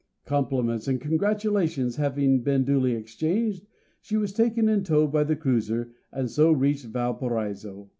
Compliments 0.25 0.87
and 0.87 0.99
congratulations 0.99 1.97
having 1.97 2.41
been 2.41 2.63
duly 2.65 2.93
exchanged, 2.93 3.67
she 4.01 4.17
was 4.17 4.33
taken 4.33 4.67
in 4.67 4.83
tow 4.83 5.05
by 5.05 5.23
the 5.23 5.35
cruiser, 5.35 5.93
and 6.11 6.27
so 6.27 6.51
reached 6.51 6.87
Valparaiso. 6.87 7.87